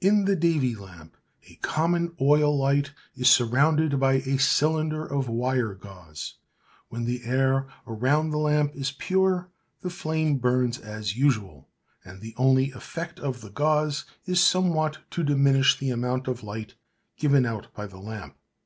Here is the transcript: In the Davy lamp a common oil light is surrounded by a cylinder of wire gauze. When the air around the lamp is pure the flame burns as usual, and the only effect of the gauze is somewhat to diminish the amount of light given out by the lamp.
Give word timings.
In 0.00 0.24
the 0.24 0.36
Davy 0.36 0.74
lamp 0.74 1.18
a 1.50 1.56
common 1.56 2.14
oil 2.18 2.56
light 2.56 2.94
is 3.14 3.28
surrounded 3.28 4.00
by 4.00 4.14
a 4.24 4.38
cylinder 4.38 5.04
of 5.04 5.28
wire 5.28 5.74
gauze. 5.74 6.36
When 6.88 7.04
the 7.04 7.26
air 7.26 7.68
around 7.86 8.30
the 8.30 8.38
lamp 8.38 8.74
is 8.74 8.90
pure 8.92 9.50
the 9.82 9.90
flame 9.90 10.38
burns 10.38 10.78
as 10.78 11.16
usual, 11.18 11.68
and 12.06 12.22
the 12.22 12.32
only 12.38 12.70
effect 12.72 13.20
of 13.20 13.42
the 13.42 13.50
gauze 13.50 14.06
is 14.24 14.40
somewhat 14.40 15.00
to 15.10 15.22
diminish 15.22 15.76
the 15.78 15.90
amount 15.90 16.26
of 16.26 16.42
light 16.42 16.72
given 17.18 17.44
out 17.44 17.66
by 17.74 17.86
the 17.86 17.98
lamp. 18.00 18.34